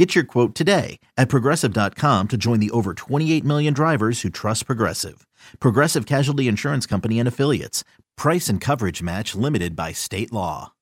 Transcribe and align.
Get 0.00 0.14
your 0.14 0.24
quote 0.24 0.54
today 0.54 0.98
at 1.18 1.28
progressive.com 1.28 2.28
to 2.28 2.38
join 2.38 2.58
the 2.58 2.70
over 2.70 2.94
28 2.94 3.44
million 3.44 3.74
drivers 3.74 4.22
who 4.22 4.30
trust 4.30 4.64
Progressive. 4.64 5.26
Progressive 5.60 6.06
Casualty 6.06 6.48
Insurance 6.48 6.86
Company 6.86 7.18
and 7.18 7.28
Affiliates. 7.28 7.84
Price 8.16 8.48
and 8.48 8.62
coverage 8.62 9.02
match 9.02 9.34
limited 9.34 9.76
by 9.76 9.92
state 9.92 10.32
law. 10.32 10.72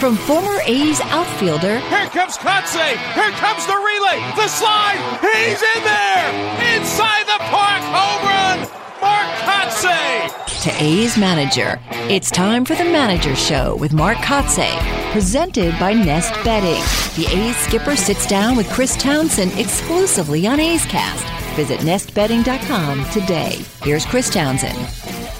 From 0.00 0.16
former 0.16 0.58
A's 0.66 1.00
outfielder. 1.00 1.78
Here 1.78 2.08
comes 2.08 2.36
Kotsay. 2.38 2.98
Here 3.14 3.30
comes 3.38 3.66
the 3.66 3.76
relay. 3.76 4.18
The 4.34 4.48
slide. 4.48 4.98
He's 5.20 5.62
in 5.62 5.84
there. 5.84 6.76
Inside 6.76 7.26
the 7.26 7.38
park. 7.54 7.82
Home 7.94 8.66
run. 8.66 8.79
Mark 9.00 9.28
Kotsay. 9.38 10.62
To 10.62 10.82
A's 10.82 11.16
manager. 11.16 11.80
It's 12.10 12.30
time 12.30 12.64
for 12.64 12.74
the 12.74 12.84
Manager 12.84 13.34
Show 13.34 13.76
with 13.76 13.92
Mark 13.92 14.18
Kotsay. 14.18 14.76
Presented 15.12 15.78
by 15.78 15.92
Nest 15.92 16.32
Bedding. 16.44 16.82
The 17.16 17.30
A's 17.34 17.56
skipper 17.56 17.96
sits 17.96 18.26
down 18.26 18.56
with 18.56 18.68
Chris 18.70 18.96
Townsend 18.96 19.58
exclusively 19.58 20.46
on 20.46 20.60
A's 20.60 20.84
Cast. 20.86 21.26
Visit 21.56 21.80
nestbedding.com 21.80 23.04
today. 23.10 23.64
Here's 23.82 24.04
Chris 24.04 24.30
Townsend. 24.30 25.39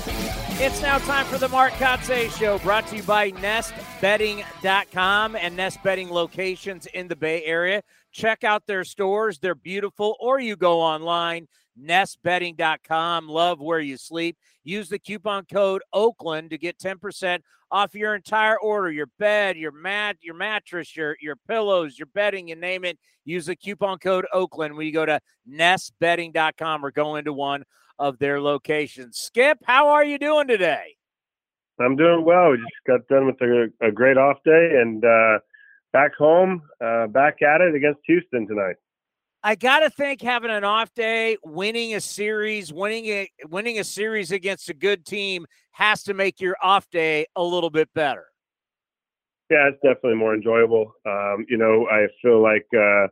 It's 0.63 0.83
now 0.83 0.99
time 0.99 1.25
for 1.25 1.39
the 1.39 1.49
Mark 1.49 1.73
Kotsay 1.73 2.31
Show, 2.39 2.59
brought 2.59 2.87
to 2.89 2.97
you 2.97 3.03
by 3.03 3.31
NestBedding.com 3.31 5.35
and 5.35 5.57
Nest 5.57 5.83
Bedding 5.83 6.11
locations 6.11 6.85
in 6.85 7.09
the 7.09 7.17
Bay 7.17 7.43
Area. 7.47 7.83
Check 8.13 8.45
out 8.45 8.67
their 8.67 8.85
stores; 8.85 9.39
they're 9.39 9.55
beautiful. 9.55 10.19
Or 10.21 10.39
you 10.39 10.57
go 10.57 10.83
online, 10.83 11.49
NestBedding.com. 11.83 13.27
Love 13.27 13.63
where 13.63 13.81
you 13.81 13.97
sleep. 13.97 14.37
Use 14.63 14.91
the 14.91 14.99
coupon 14.99 15.47
code 15.51 15.81
Oakland 15.95 16.51
to 16.51 16.59
get 16.59 16.79
ten 16.79 16.99
percent 16.99 17.43
off 17.71 17.95
your 17.95 18.15
entire 18.15 18.61
order: 18.61 18.93
your 18.93 19.09
bed, 19.19 19.57
your 19.57 19.73
mat, 19.73 20.19
your 20.21 20.35
mattress, 20.35 20.95
your 20.95 21.17
your 21.23 21.37
pillows, 21.49 21.99
your 21.99 22.09
bedding, 22.13 22.49
you 22.49 22.57
name 22.57 22.85
it. 22.85 22.99
Use 23.25 23.47
the 23.47 23.57
coupon 23.57 23.99
code 23.99 24.27
Oakland 24.31 24.77
when 24.77 24.87
you 24.87 24.93
go 24.93 25.07
to 25.07 25.23
NestBedding.com 25.51 26.85
or 26.85 26.91
go 26.91 27.17
into 27.17 27.33
one 27.33 27.65
of 28.01 28.19
their 28.19 28.41
locations. 28.41 29.19
Skip, 29.19 29.59
how 29.65 29.89
are 29.89 30.05
you 30.05 30.19
doing 30.19 30.49
today? 30.49 30.97
I'm 31.79 31.97
doing 31.97 32.25
well. 32.25 32.51
We 32.51 32.57
just 32.57 32.87
got 32.87 33.07
done 33.09 33.27
with 33.27 33.41
a, 33.41 33.69
a 33.81 33.93
great 33.93 34.17
off 34.17 34.39
day 34.45 34.81
and 34.81 35.05
uh, 35.05 35.39
back 35.93 36.15
home, 36.17 36.63
uh, 36.85 37.07
back 37.07 37.43
at 37.43 37.61
it 37.61 37.75
against 37.75 38.01
Houston 38.07 38.47
tonight. 38.49 38.77
I 39.43 39.55
gotta 39.55 39.89
think 39.89 40.21
having 40.21 40.51
an 40.51 40.65
off 40.65 40.93
day, 40.93 41.39
winning 41.43 41.95
a 41.95 42.01
series, 42.01 42.73
winning 42.73 43.07
a 43.07 43.31
winning 43.49 43.79
a 43.79 43.85
series 43.85 44.33
against 44.33 44.69
a 44.69 44.75
good 44.75 45.07
team 45.07 45.47
has 45.73 46.03
to 46.03 46.15
make 46.15 46.41
your 46.41 46.57
off 46.63 46.91
day 46.91 47.27
a 47.37 47.43
little 47.43 47.71
bit 47.71 47.89
better. 47.95 48.27
Yeah, 49.51 49.69
it's 49.69 49.81
definitely 49.83 50.17
more 50.17 50.35
enjoyable. 50.35 50.95
Um, 51.07 51.47
you 51.49 51.57
know, 51.57 51.89
I 51.91 52.07
feel 52.21 52.43
like 52.43 52.67
uh, 52.77 53.07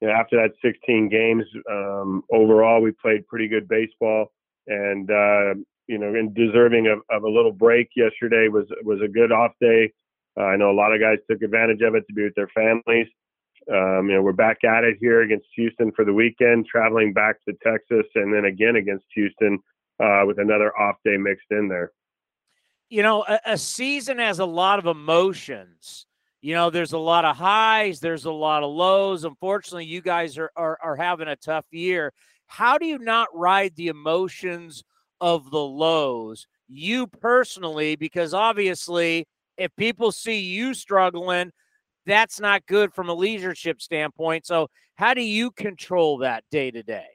you 0.00 0.08
know, 0.08 0.14
after 0.14 0.36
that 0.36 0.52
16 0.62 1.08
games, 1.08 1.44
um, 1.70 2.22
overall 2.32 2.80
we 2.80 2.92
played 2.92 3.26
pretty 3.26 3.48
good 3.48 3.68
baseball, 3.68 4.32
and 4.66 5.10
uh, 5.10 5.54
you 5.86 5.98
know, 5.98 6.08
and 6.08 6.34
deserving 6.34 6.86
of, 6.86 7.00
of, 7.10 7.24
a 7.24 7.28
little 7.28 7.52
break 7.52 7.90
yesterday 7.96 8.48
was 8.48 8.66
was 8.82 9.00
a 9.02 9.08
good 9.08 9.32
off 9.32 9.52
day. 9.60 9.92
Uh, 10.38 10.44
I 10.44 10.56
know 10.56 10.70
a 10.70 10.72
lot 10.72 10.94
of 10.94 11.00
guys 11.00 11.18
took 11.28 11.42
advantage 11.42 11.82
of 11.82 11.94
it 11.94 12.04
to 12.06 12.14
be 12.14 12.24
with 12.24 12.34
their 12.34 12.48
families. 12.54 13.08
Um, 13.70 14.08
you 14.08 14.14
know, 14.14 14.22
we're 14.22 14.32
back 14.32 14.64
at 14.64 14.84
it 14.84 14.96
here 15.00 15.22
against 15.22 15.46
Houston 15.54 15.92
for 15.92 16.04
the 16.04 16.14
weekend, 16.14 16.66
traveling 16.66 17.12
back 17.12 17.36
to 17.46 17.54
Texas, 17.62 18.06
and 18.14 18.32
then 18.32 18.46
again 18.46 18.76
against 18.76 19.04
Houston 19.14 19.58
uh, 20.02 20.22
with 20.26 20.38
another 20.38 20.76
off 20.78 20.96
day 21.04 21.16
mixed 21.18 21.50
in 21.50 21.68
there. 21.68 21.92
You 22.88 23.02
know, 23.02 23.24
a, 23.28 23.40
a 23.44 23.58
season 23.58 24.18
has 24.18 24.38
a 24.38 24.46
lot 24.46 24.78
of 24.78 24.86
emotions 24.86 26.06
you 26.40 26.54
know, 26.54 26.70
there's 26.70 26.92
a 26.92 26.98
lot 26.98 27.24
of 27.24 27.36
highs, 27.36 28.00
there's 28.00 28.24
a 28.24 28.32
lot 28.32 28.62
of 28.62 28.70
lows. 28.70 29.24
Unfortunately, 29.24 29.84
you 29.84 30.00
guys 30.00 30.38
are, 30.38 30.50
are, 30.56 30.78
are 30.82 30.96
having 30.96 31.28
a 31.28 31.36
tough 31.36 31.66
year. 31.70 32.12
How 32.46 32.78
do 32.78 32.86
you 32.86 32.98
not 32.98 33.28
ride 33.34 33.76
the 33.76 33.88
emotions 33.88 34.82
of 35.20 35.50
the 35.50 35.58
lows, 35.58 36.46
you 36.68 37.06
personally? 37.06 37.96
Because 37.96 38.32
obviously, 38.32 39.26
if 39.58 39.74
people 39.76 40.12
see 40.12 40.40
you 40.40 40.72
struggling, 40.72 41.52
that's 42.06 42.40
not 42.40 42.66
good 42.66 42.94
from 42.94 43.08
a 43.08 43.14
leadership 43.14 43.82
standpoint. 43.82 44.46
So, 44.46 44.68
how 44.96 45.14
do 45.14 45.22
you 45.22 45.50
control 45.50 46.18
that 46.18 46.44
day 46.50 46.70
to 46.70 46.82
day? 46.82 47.06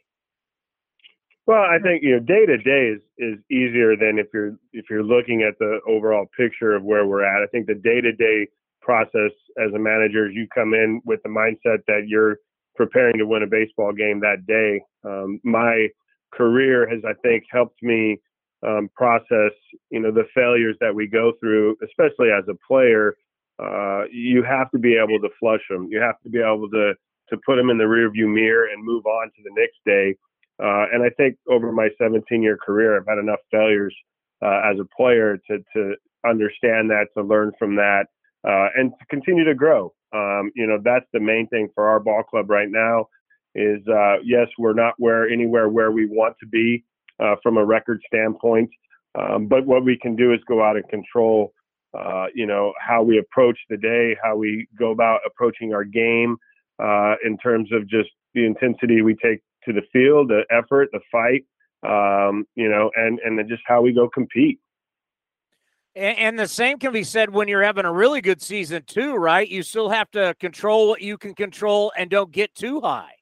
Well, 1.48 1.62
I 1.62 1.78
think 1.80 2.02
you 2.02 2.12
know 2.12 2.20
day 2.20 2.46
to 2.46 2.58
day 2.58 2.96
is 2.96 3.02
is 3.18 3.40
easier 3.52 3.96
than 3.96 4.18
if 4.18 4.28
you're 4.34 4.58
if 4.74 4.86
you're 4.90 5.04
looking 5.04 5.44
at 5.44 5.58
the 5.60 5.80
overall 5.88 6.26
picture 6.38 6.76
of 6.76 6.84
where 6.84 7.06
we're 7.06 7.24
at. 7.24 7.44
I 7.44 7.48
think 7.48 7.68
the 7.68 7.76
day 7.76 8.02
to 8.02 8.12
day 8.12 8.48
process 8.86 9.32
as 9.58 9.74
a 9.74 9.80
manager. 9.80 10.30
You 10.30 10.48
come 10.54 10.74
in 10.74 11.02
with 11.06 11.22
the 11.24 11.30
mindset 11.30 11.80
that 11.88 12.04
you're 12.08 12.38
preparing 12.76 13.18
to 13.18 13.26
win 13.26 13.44
a 13.44 13.48
baseball 13.48 13.92
game 13.92 14.20
that 14.20 14.46
day. 14.46 14.82
Um, 15.04 15.40
my 15.44 15.88
career 16.32 16.88
has, 16.88 17.02
I 17.04 17.14
think, 17.24 17.44
helped 17.52 17.82
me 17.82 18.20
um, 18.66 18.90
process, 18.96 19.52
you 19.90 20.00
know, 20.00 20.12
the 20.12 20.26
failures 20.34 20.76
that 20.82 20.94
we 20.94 21.08
go 21.08 21.34
through, 21.40 21.78
especially 21.84 22.30
as 22.30 22.44
a 22.48 22.56
player. 22.68 23.16
Uh, 23.58 24.04
you 24.12 24.44
have 24.44 24.70
to 24.72 24.78
be 24.78 24.98
able 24.98 25.20
to 25.20 25.30
flush 25.40 25.62
them. 25.70 25.88
You 25.90 26.00
have 26.02 26.20
to 26.24 26.30
be 26.30 26.40
able 26.40 26.70
to 26.70 26.94
to 27.30 27.38
put 27.44 27.56
them 27.56 27.72
in 27.72 27.78
the 27.80 27.86
rearview 27.86 28.32
mirror 28.32 28.68
and 28.68 28.86
move 28.86 29.04
on 29.08 29.28
to 29.30 29.42
the 29.44 29.50
next 29.60 29.78
day. 29.84 30.16
Uh, 30.62 30.86
and 30.94 31.02
I 31.02 31.10
think 31.18 31.38
over 31.50 31.72
my 31.72 31.90
17 32.00 32.44
year 32.44 32.56
career, 32.56 32.96
I've 32.96 33.08
had 33.08 33.18
enough 33.18 33.40
failures 33.50 33.96
uh, 34.44 34.62
as 34.64 34.78
a 34.80 34.86
player 34.96 35.38
to 35.50 35.58
to 35.74 35.96
understand 36.28 36.90
that, 36.90 37.08
to 37.16 37.24
learn 37.24 37.52
from 37.58 37.76
that, 37.76 38.08
uh, 38.48 38.68
and 38.76 38.92
to 39.00 39.06
continue 39.10 39.44
to 39.44 39.56
grow. 39.56 39.94
Um, 40.14 40.52
you 40.56 40.68
know, 40.68 40.78
that's 40.84 41.06
the 41.14 41.20
main 41.20 41.48
thing 41.48 41.70
for 41.74 41.88
our 41.88 42.00
ball 42.00 42.24
club 42.24 42.50
right 42.50 42.70
now. 42.70 43.08
Is 43.56 43.82
uh, 43.88 44.18
yes, 44.24 44.48
we're 44.58 44.74
not 44.74 44.94
where 44.98 45.28
anywhere 45.30 45.70
where 45.70 45.92
we 45.92 46.06
want 46.06 46.36
to 46.42 46.48
be 46.48 46.84
uh, 47.22 47.36
from 47.42 47.58
a 47.58 47.66
record 47.66 48.02
standpoint, 48.06 48.70
um, 49.18 49.48
but 49.48 49.66
what 49.66 49.86
we 49.86 49.98
can 49.98 50.16
do 50.16 50.34
is 50.34 50.40
go 50.48 50.64
out 50.64 50.76
and 50.76 50.88
control. 50.90 51.54
Uh, 51.98 52.26
you 52.36 52.46
know 52.46 52.74
how 52.86 53.02
we 53.02 53.18
approach 53.18 53.58
the 53.70 53.78
day, 53.78 54.18
how 54.22 54.36
we 54.36 54.68
go 54.78 54.92
about 54.92 55.22
approaching 55.26 55.74
our 55.74 55.86
game, 55.86 56.36
uh, 56.84 57.16
in 57.24 57.38
terms 57.38 57.70
of 57.72 57.88
just 57.88 58.10
the 58.34 58.46
intensity 58.46 59.02
we 59.02 59.16
take 59.16 59.42
to 59.64 59.74
the 59.74 59.82
field, 59.94 60.30
the 60.30 60.44
effort, 60.52 60.90
the 60.92 61.00
fight, 61.12 61.46
um, 61.88 62.46
you 62.56 62.70
know, 62.70 62.92
and 62.96 63.20
and 63.20 63.40
just 63.50 63.64
how 63.66 63.82
we 63.82 63.94
go 63.94 64.10
compete. 64.10 64.60
And, 65.96 66.38
the 66.38 66.48
same 66.48 66.78
can 66.78 66.92
be 66.92 67.04
said 67.04 67.30
when 67.30 67.48
you're 67.48 67.64
having 67.64 67.86
a 67.86 67.94
really 67.94 68.20
good 68.20 68.42
season 68.42 68.84
too, 68.86 69.16
right? 69.16 69.48
You 69.48 69.64
still 69.64 69.90
have 69.90 70.12
to 70.12 70.36
control 70.40 70.90
what 70.90 71.02
you 71.02 71.18
can 71.18 71.34
control 71.34 71.94
and 71.98 72.10
don't 72.10 72.32
get 72.32 72.54
too 72.54 72.82
high. 72.82 73.14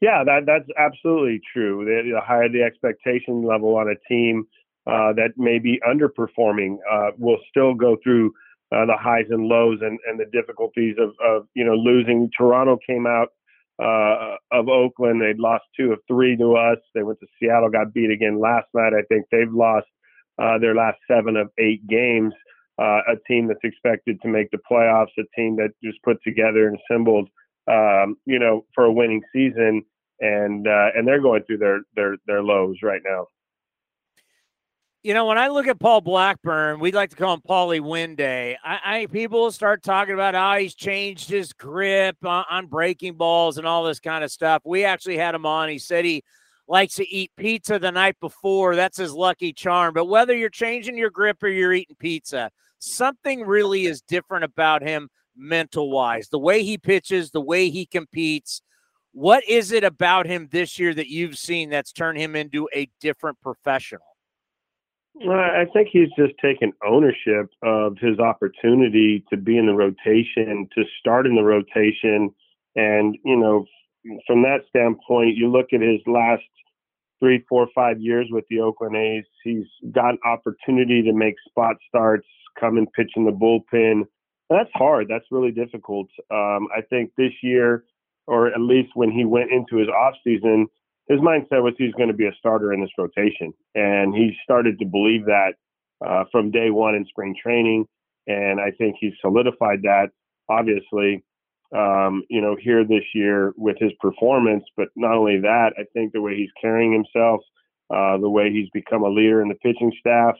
Yeah, 0.00 0.24
that 0.24 0.46
that's 0.46 0.68
absolutely 0.78 1.40
true. 1.52 1.84
The, 1.84 2.14
the 2.14 2.20
higher 2.20 2.48
the 2.48 2.62
expectation 2.62 3.44
level 3.44 3.76
on 3.76 3.88
a 3.88 3.94
team 4.08 4.46
uh, 4.86 5.12
that 5.12 5.34
may 5.36 5.58
be 5.58 5.80
underperforming 5.86 6.78
uh, 6.90 7.10
will 7.18 7.38
still 7.50 7.74
go 7.74 7.96
through 8.02 8.32
uh, 8.74 8.86
the 8.86 8.96
highs 8.98 9.26
and 9.30 9.44
lows 9.44 9.78
and, 9.82 9.98
and 10.08 10.18
the 10.18 10.24
difficulties 10.32 10.96
of, 10.98 11.10
of 11.24 11.46
you 11.54 11.64
know 11.64 11.74
losing. 11.74 12.30
Toronto 12.36 12.78
came 12.84 13.06
out 13.06 13.28
uh, 13.78 14.36
of 14.50 14.68
Oakland. 14.68 15.20
They'd 15.20 15.38
lost 15.38 15.64
two 15.78 15.92
of 15.92 16.00
three 16.08 16.36
to 16.36 16.56
us. 16.56 16.78
They 16.94 17.02
went 17.02 17.20
to 17.20 17.26
Seattle, 17.38 17.70
got 17.70 17.92
beat 17.92 18.10
again 18.10 18.40
last 18.40 18.66
night. 18.74 18.94
I 18.94 19.02
think 19.08 19.26
they've 19.30 19.52
lost 19.52 19.86
uh, 20.38 20.58
their 20.58 20.74
last 20.74 20.98
seven 21.10 21.36
of 21.36 21.50
eight 21.58 21.86
games. 21.86 22.32
Uh, 22.78 23.00
a 23.06 23.16
team 23.28 23.46
that's 23.46 23.60
expected 23.64 24.20
to 24.22 24.28
make 24.28 24.50
the 24.50 24.58
playoffs, 24.70 25.08
a 25.18 25.22
team 25.36 25.56
that 25.56 25.68
just 25.84 26.02
put 26.02 26.16
together 26.24 26.68
and 26.68 26.78
assembled, 26.80 27.28
um, 27.70 28.16
you 28.24 28.38
know, 28.38 28.64
for 28.74 28.84
a 28.84 28.92
winning 28.92 29.20
season, 29.32 29.82
and 30.20 30.66
uh, 30.66 30.88
and 30.96 31.06
they're 31.06 31.20
going 31.20 31.42
through 31.44 31.58
their 31.58 31.80
their 31.94 32.16
their 32.26 32.42
lows 32.42 32.76
right 32.82 33.02
now. 33.04 33.26
You 35.02 35.14
know, 35.14 35.26
when 35.26 35.36
I 35.36 35.48
look 35.48 35.66
at 35.66 35.80
Paul 35.80 36.00
Blackburn, 36.00 36.78
we'd 36.78 36.94
like 36.94 37.10
to 37.10 37.16
call 37.16 37.34
him 37.34 37.42
Paulie 37.46 37.80
Winday. 37.80 38.56
I, 38.64 38.78
I 38.84 39.06
people 39.06 39.50
start 39.50 39.82
talking 39.82 40.14
about 40.14 40.34
how 40.34 40.56
he's 40.56 40.76
changed 40.76 41.28
his 41.28 41.52
grip 41.52 42.16
on, 42.24 42.44
on 42.48 42.66
breaking 42.66 43.14
balls 43.14 43.58
and 43.58 43.66
all 43.66 43.82
this 43.84 43.98
kind 43.98 44.22
of 44.22 44.30
stuff. 44.30 44.62
We 44.64 44.84
actually 44.84 45.18
had 45.18 45.34
him 45.34 45.44
on. 45.44 45.68
He 45.68 45.78
said 45.78 46.04
he 46.04 46.22
likes 46.68 46.94
to 46.94 47.08
eat 47.08 47.30
pizza 47.36 47.78
the 47.78 47.92
night 47.92 48.16
before. 48.20 48.76
That's 48.76 48.98
his 48.98 49.12
lucky 49.12 49.52
charm. 49.52 49.94
But 49.94 50.06
whether 50.06 50.36
you're 50.36 50.48
changing 50.48 50.96
your 50.96 51.10
grip 51.10 51.42
or 51.42 51.48
you're 51.48 51.72
eating 51.72 51.96
pizza, 51.98 52.50
something 52.78 53.42
really 53.42 53.86
is 53.86 54.02
different 54.02 54.44
about 54.44 54.82
him 54.82 55.08
mental 55.36 55.90
wise. 55.90 56.28
The 56.28 56.38
way 56.38 56.62
he 56.62 56.78
pitches, 56.78 57.30
the 57.30 57.40
way 57.40 57.70
he 57.70 57.86
competes. 57.86 58.62
What 59.12 59.44
is 59.48 59.72
it 59.72 59.84
about 59.84 60.26
him 60.26 60.48
this 60.50 60.78
year 60.78 60.94
that 60.94 61.08
you've 61.08 61.36
seen 61.36 61.70
that's 61.70 61.92
turned 61.92 62.18
him 62.18 62.34
into 62.34 62.68
a 62.74 62.88
different 63.00 63.40
professional? 63.40 64.06
Well, 65.14 65.38
I 65.38 65.66
think 65.74 65.88
he's 65.92 66.08
just 66.16 66.32
taken 66.40 66.72
ownership 66.86 67.50
of 67.62 67.98
his 67.98 68.18
opportunity 68.18 69.22
to 69.28 69.36
be 69.36 69.58
in 69.58 69.66
the 69.66 69.74
rotation, 69.74 70.66
to 70.74 70.84
start 70.98 71.26
in 71.26 71.34
the 71.34 71.42
rotation. 71.42 72.30
And, 72.76 73.18
you 73.22 73.36
know, 73.36 73.66
from 74.26 74.42
that 74.42 74.60
standpoint, 74.68 75.36
you 75.36 75.50
look 75.50 75.66
at 75.72 75.80
his 75.80 76.00
last 76.06 76.42
three, 77.20 77.44
four, 77.48 77.68
five 77.74 78.00
years 78.00 78.26
with 78.30 78.44
the 78.50 78.60
Oakland 78.60 78.96
A's, 78.96 79.24
he's 79.44 79.66
got 79.92 80.14
opportunity 80.24 81.02
to 81.02 81.12
make 81.12 81.34
spot 81.48 81.76
starts, 81.88 82.26
come 82.58 82.76
and 82.76 82.92
pitch 82.92 83.12
in 83.16 83.24
the 83.24 83.30
bullpen. 83.30 84.02
That's 84.50 84.70
hard. 84.74 85.06
That's 85.08 85.24
really 85.30 85.52
difficult. 85.52 86.08
Um, 86.30 86.68
I 86.76 86.82
think 86.90 87.12
this 87.16 87.32
year, 87.42 87.84
or 88.26 88.48
at 88.48 88.60
least 88.60 88.90
when 88.94 89.10
he 89.10 89.24
went 89.24 89.52
into 89.52 89.76
his 89.76 89.88
off 89.88 90.14
season, 90.24 90.66
his 91.08 91.20
mindset 91.20 91.62
was 91.62 91.74
he's 91.78 91.94
going 91.94 92.08
to 92.08 92.14
be 92.14 92.26
a 92.26 92.34
starter 92.38 92.72
in 92.72 92.80
this 92.80 92.90
rotation, 92.98 93.52
and 93.74 94.14
he 94.14 94.32
started 94.42 94.78
to 94.78 94.84
believe 94.84 95.24
that 95.26 95.54
uh, 96.06 96.24
from 96.30 96.50
day 96.50 96.70
one 96.70 96.94
in 96.94 97.04
spring 97.06 97.34
training. 97.40 97.86
And 98.26 98.60
I 98.60 98.70
think 98.70 98.96
he's 99.00 99.14
solidified 99.20 99.82
that, 99.82 100.10
obviously, 100.48 101.24
um, 101.74 102.22
you 102.28 102.40
know, 102.40 102.56
here 102.60 102.84
this 102.84 103.04
year 103.14 103.52
with 103.56 103.76
his 103.78 103.92
performance. 104.00 104.64
But 104.76 104.88
not 104.96 105.14
only 105.14 105.40
that, 105.40 105.72
I 105.78 105.84
think 105.92 106.12
the 106.12 106.20
way 106.20 106.36
he's 106.36 106.50
carrying 106.60 106.92
himself, 106.92 107.40
uh, 107.90 108.18
the 108.18 108.28
way 108.28 108.50
he's 108.50 108.68
become 108.70 109.02
a 109.02 109.08
leader 109.08 109.42
in 109.42 109.48
the 109.48 109.54
pitching 109.56 109.92
staff, 109.98 110.34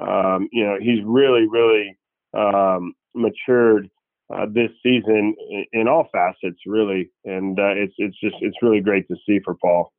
um, 0.00 0.48
you 0.52 0.64
know, 0.64 0.76
he's 0.80 1.00
really, 1.04 1.46
really 1.48 1.96
um, 2.34 2.94
matured 3.14 3.90
uh, 4.32 4.46
this 4.52 4.70
season 4.82 5.34
in, 5.50 5.64
in, 5.72 5.88
all 5.88 6.08
facets, 6.12 6.60
really. 6.66 7.10
And 7.24 7.58
uh, 7.58 7.74
it's 7.74 7.94
it's 7.98 8.18
just 8.20 8.36
it's 8.40 8.56
really 8.62 8.80
great 8.80 9.08
to 9.08 9.16
see 9.26 9.40
for 9.44 9.54
Paul. 9.54 9.92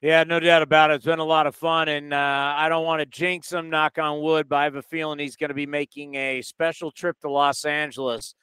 Yeah, 0.00 0.24
no 0.24 0.38
doubt 0.38 0.60
about 0.60 0.90
it. 0.90 0.96
It's 0.96 1.04
been 1.06 1.18
a 1.18 1.24
lot 1.24 1.46
of 1.46 1.54
fun, 1.54 1.88
and 1.88 2.12
uh, 2.12 2.54
I 2.56 2.68
don't 2.68 2.84
want 2.84 3.00
to 3.00 3.06
jinx 3.06 3.50
him, 3.50 3.70
knock 3.70 3.98
on 3.98 4.20
wood, 4.20 4.50
but 4.50 4.56
I 4.56 4.64
have 4.64 4.74
a 4.74 4.82
feeling 4.82 5.18
he's 5.18 5.36
going 5.36 5.48
to 5.48 5.54
be 5.54 5.64
making 5.64 6.14
a 6.14 6.42
special 6.42 6.90
trip 6.90 7.18
to 7.20 7.30
Los 7.30 7.64
Angeles 7.64 8.34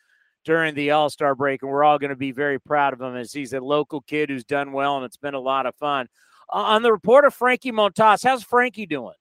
during 0.44 0.76
the 0.76 0.92
All 0.92 1.10
Star 1.10 1.36
break, 1.36 1.62
and 1.62 1.72
we're 1.72 1.84
all 1.84 2.00
going 2.00 2.10
to 2.10 2.16
be 2.16 2.32
very 2.32 2.60
proud 2.60 2.94
of 2.94 3.02
him 3.02 3.16
as 3.16 3.34
he's 3.34 3.54
a 3.54 3.60
local 3.60 4.02
kid 4.02 4.30
who's 4.30 4.44
done 4.44 4.72
well, 4.72 4.98
and 4.98 5.06
it's 5.06 5.18
been 5.18 5.34
a 5.34 5.40
lot 5.40 5.66
of 5.66 5.76
fun. 5.76 6.08
Uh, 6.52 6.58
on 6.58 6.82
the 6.82 6.92
report 6.92 7.26
of 7.26 7.34
Frankie 7.34 7.72
Montas, 7.72 8.24
how's 8.24 8.44
Frankie 8.44 8.86
doing? 8.86 9.16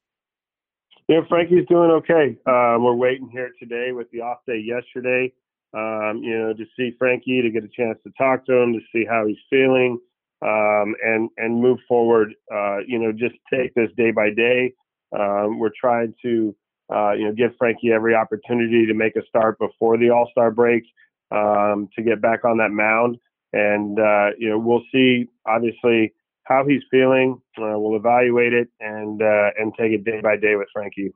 Yeah, 1.08 1.20
Frankie's 1.28 1.66
doing 1.68 1.90
okay. 1.90 2.36
Uh, 2.46 2.76
we're 2.78 2.94
waiting 2.94 3.28
here 3.28 3.50
today 3.58 3.92
with 3.92 4.10
the 4.12 4.20
off 4.20 4.38
day 4.46 4.58
yesterday, 4.58 5.32
um, 5.74 6.20
you 6.22 6.38
know, 6.38 6.52
to 6.52 6.64
see 6.76 6.94
Frankie, 6.98 7.42
to 7.42 7.50
get 7.50 7.64
a 7.64 7.68
chance 7.68 7.98
to 8.04 8.12
talk 8.16 8.46
to 8.46 8.54
him, 8.54 8.72
to 8.72 8.80
see 8.92 9.04
how 9.04 9.26
he's 9.26 9.36
feeling 9.48 9.98
um, 10.42 10.94
and 11.04 11.28
and 11.36 11.60
move 11.60 11.78
forward. 11.88 12.34
Uh, 12.52 12.78
you 12.86 12.98
know, 12.98 13.12
just 13.12 13.34
take 13.52 13.74
this 13.74 13.90
day 13.96 14.10
by 14.10 14.30
day. 14.30 14.72
Um, 15.12 15.58
we're 15.58 15.72
trying 15.78 16.14
to 16.22 16.54
uh, 16.94 17.12
you 17.12 17.26
know 17.26 17.32
give 17.32 17.56
Frankie 17.58 17.92
every 17.92 18.14
opportunity 18.14 18.86
to 18.86 18.94
make 18.94 19.16
a 19.16 19.26
start 19.28 19.58
before 19.58 19.98
the 19.98 20.10
All 20.10 20.28
Star 20.30 20.50
break 20.50 20.84
um, 21.30 21.88
to 21.96 22.02
get 22.02 22.20
back 22.20 22.44
on 22.44 22.58
that 22.58 22.70
mound, 22.70 23.18
and 23.52 23.98
uh, 23.98 24.30
you 24.38 24.48
know 24.48 24.58
we'll 24.58 24.82
see 24.92 25.26
obviously 25.46 26.12
how 26.44 26.66
he's 26.66 26.82
feeling. 26.90 27.40
Uh, 27.58 27.78
we'll 27.78 27.96
evaluate 27.96 28.52
it 28.52 28.68
and 28.80 29.22
uh, 29.22 29.50
and 29.58 29.72
take 29.78 29.92
it 29.92 30.04
day 30.04 30.20
by 30.22 30.36
day 30.36 30.56
with 30.56 30.68
Frankie. 30.72 31.12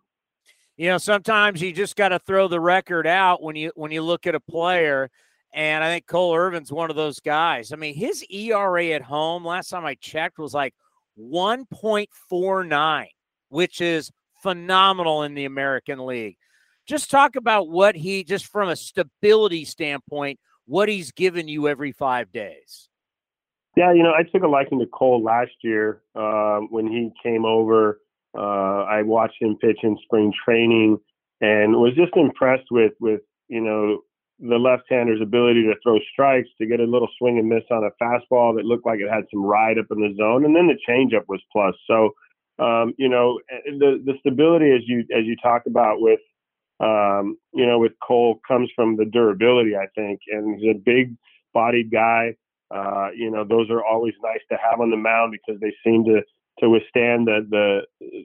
You 0.76 0.88
know, 0.88 0.98
sometimes 0.98 1.62
you 1.62 1.72
just 1.72 1.94
got 1.94 2.08
to 2.08 2.18
throw 2.18 2.48
the 2.48 2.60
record 2.60 3.06
out 3.06 3.42
when 3.42 3.56
you 3.56 3.72
when 3.74 3.92
you 3.92 4.02
look 4.02 4.26
at 4.26 4.34
a 4.34 4.40
player 4.40 5.10
and 5.54 5.84
I 5.84 5.88
think 5.88 6.06
Cole 6.06 6.34
Irvin's 6.34 6.72
one 6.72 6.90
of 6.90 6.96
those 6.96 7.20
guys. 7.20 7.72
I 7.72 7.76
mean, 7.76 7.94
his 7.94 8.24
ERA 8.28 8.88
at 8.88 9.02
home, 9.02 9.44
last 9.44 9.68
time 9.68 9.84
I 9.84 9.94
checked, 9.94 10.38
was 10.38 10.52
like 10.52 10.74
1.49, 11.18 13.06
which 13.50 13.80
is 13.80 14.10
phenomenal 14.42 15.22
in 15.22 15.34
the 15.34 15.44
American 15.44 16.04
League. 16.04 16.36
Just 16.86 17.10
talk 17.10 17.36
about 17.36 17.68
what 17.68 17.94
he, 17.96 18.24
just 18.24 18.46
from 18.46 18.68
a 18.68 18.76
stability 18.76 19.64
standpoint, 19.64 20.38
what 20.66 20.88
he's 20.88 21.12
given 21.12 21.48
you 21.48 21.68
every 21.68 21.92
five 21.92 22.32
days. 22.32 22.88
Yeah, 23.76 23.92
you 23.92 24.02
know, 24.02 24.12
I 24.12 24.22
took 24.22 24.42
a 24.42 24.48
liking 24.48 24.78
to 24.80 24.86
Cole 24.86 25.22
last 25.22 25.52
year 25.62 26.02
uh, 26.14 26.60
when 26.70 26.86
he 26.86 27.10
came 27.22 27.44
over. 27.44 28.00
Uh, 28.36 28.84
I 28.84 29.02
watched 29.02 29.40
him 29.40 29.56
pitch 29.56 29.78
in 29.82 29.96
spring 30.04 30.32
training 30.44 30.98
and 31.40 31.72
was 31.76 31.94
just 31.94 32.16
impressed 32.16 32.66
with 32.70 32.92
with 33.00 33.20
you 33.48 33.60
know 33.60 34.00
the 34.40 34.56
left-hander's 34.56 35.20
ability 35.22 35.62
to 35.62 35.74
throw 35.82 35.98
strikes, 36.12 36.48
to 36.58 36.66
get 36.66 36.80
a 36.80 36.84
little 36.84 37.08
swing 37.18 37.38
and 37.38 37.48
miss 37.48 37.62
on 37.70 37.84
a 37.84 38.02
fastball 38.02 38.56
that 38.56 38.64
looked 38.64 38.84
like 38.84 38.98
it 38.98 39.10
had 39.10 39.24
some 39.32 39.44
ride 39.44 39.78
up 39.78 39.86
in 39.90 40.00
the 40.00 40.14
zone, 40.16 40.44
and 40.44 40.54
then 40.54 40.66
the 40.66 40.78
changeup 40.88 41.24
was 41.28 41.40
plus. 41.52 41.74
So, 41.86 42.10
um, 42.58 42.94
you 42.98 43.08
know, 43.08 43.40
the 43.48 44.02
the 44.04 44.14
stability 44.20 44.72
as 44.72 44.82
you 44.86 45.00
as 45.16 45.24
you 45.24 45.36
talk 45.42 45.62
about 45.66 46.00
with, 46.00 46.20
um, 46.80 47.36
you 47.52 47.66
know, 47.66 47.78
with 47.78 47.92
Cole 48.02 48.40
comes 48.46 48.70
from 48.74 48.96
the 48.96 49.04
durability, 49.04 49.76
I 49.76 49.86
think, 49.94 50.20
and 50.28 50.58
he's 50.58 50.70
a 50.70 50.78
big-bodied 50.78 51.90
guy. 51.90 52.36
Uh, 52.74 53.08
you 53.16 53.30
know, 53.30 53.44
those 53.44 53.70
are 53.70 53.84
always 53.84 54.14
nice 54.22 54.40
to 54.50 54.58
have 54.58 54.80
on 54.80 54.90
the 54.90 54.96
mound 54.96 55.32
because 55.32 55.60
they 55.60 55.72
seem 55.84 56.04
to 56.04 56.22
to 56.60 56.70
withstand 56.70 57.26
the 57.26 57.46
the 57.50 57.80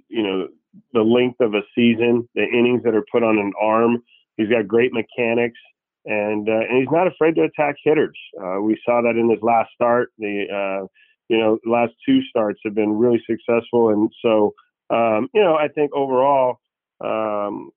you 0.07 0.23
know 0.23 0.47
the 0.93 1.01
length 1.01 1.39
of 1.39 1.53
a 1.53 1.61
season, 1.75 2.27
the 2.35 2.43
innings 2.43 2.83
that 2.83 2.95
are 2.95 3.05
put 3.11 3.23
on 3.23 3.37
an 3.37 3.51
arm. 3.61 4.03
He's 4.37 4.49
got 4.49 4.67
great 4.67 4.93
mechanics 4.93 5.59
and 6.05 6.47
uh, 6.47 6.61
and 6.69 6.79
he's 6.79 6.91
not 6.91 7.07
afraid 7.07 7.35
to 7.35 7.43
attack 7.43 7.75
hitters. 7.83 8.17
Uh, 8.41 8.61
we 8.61 8.79
saw 8.85 9.01
that 9.01 9.17
in 9.17 9.29
his 9.29 9.39
last 9.41 9.69
start. 9.73 10.11
The 10.17 10.45
uh, 10.51 10.87
you 11.27 11.37
know 11.37 11.59
last 11.65 11.93
two 12.05 12.21
starts 12.23 12.59
have 12.65 12.75
been 12.75 12.97
really 12.97 13.21
successful, 13.29 13.89
and 13.89 14.11
so 14.21 14.53
um, 14.89 15.29
you 15.33 15.41
know 15.41 15.55
I 15.55 15.67
think 15.67 15.91
overall, 15.93 16.59
um, 17.03 17.71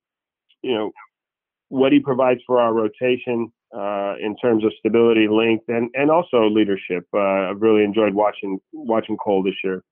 you 0.62 0.75
know 0.75 0.93
what 1.69 1.93
he 1.93 2.00
provides 2.00 2.41
for 2.47 2.61
our 2.61 2.73
rotation 2.73 3.53
uh, 3.75 4.14
in 4.20 4.37
terms 4.37 4.64
of 4.64 4.73
stability, 4.79 5.29
length, 5.29 5.64
and 5.69 5.91
and 5.94 6.11
also 6.11 6.49
leadership. 6.49 7.06
Uh, 7.14 7.50
I've 7.50 7.62
really 7.62 7.85
enjoyed 7.85 8.14
watching 8.14 8.59
watching 8.73 9.17
Cole 9.17 9.43
this 9.43 9.55
year. 9.64 9.82